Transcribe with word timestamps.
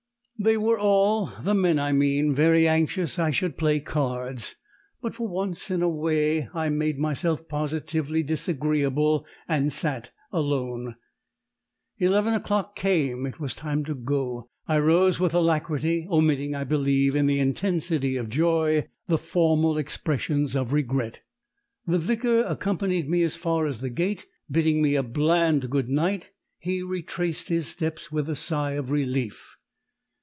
They 0.43 0.57
were 0.57 0.79
all 0.79 1.27
(the 1.43 1.53
men, 1.53 1.77
I 1.77 1.91
mean) 1.91 2.33
very 2.33 2.67
anxious 2.67 3.19
I 3.19 3.29
should 3.29 3.59
play 3.59 3.79
cards, 3.79 4.55
but 4.99 5.13
for 5.13 5.27
once 5.27 5.69
in 5.69 5.83
a 5.83 5.87
way 5.87 6.49
I 6.51 6.67
made 6.69 6.97
myself 6.97 7.47
positively 7.47 8.23
disagreeable 8.23 9.27
and 9.47 9.71
sat 9.71 10.09
alone! 10.31 10.95
Eleven 11.99 12.33
o'clock 12.33 12.75
came. 12.75 13.27
It 13.27 13.39
was 13.39 13.53
time 13.53 13.85
to 13.85 13.93
go! 13.93 14.49
I 14.67 14.79
rose 14.79 15.19
with 15.19 15.35
alacrity, 15.35 16.07
omitting, 16.09 16.55
I 16.55 16.63
believe, 16.63 17.15
in 17.15 17.27
the 17.27 17.37
intensity 17.37 18.15
of 18.15 18.27
joy, 18.27 18.87
the 19.07 19.19
formal 19.19 19.77
expressions 19.77 20.55
of 20.55 20.73
regret. 20.73 21.21
The 21.85 21.99
vicar 21.99 22.41
accompanied 22.45 23.07
me 23.07 23.21
as 23.21 23.35
far 23.35 23.67
as 23.67 23.79
the 23.79 23.91
gates; 23.91 24.25
bidding 24.49 24.81
me 24.81 24.95
a 24.95 25.03
bland 25.03 25.69
good 25.69 25.87
night, 25.89 26.31
he 26.57 26.81
retraced 26.81 27.49
his 27.49 27.67
steps 27.67 28.11
with 28.11 28.27
a 28.27 28.33
sigh 28.35 28.71
of 28.71 28.89
relief. 28.89 29.57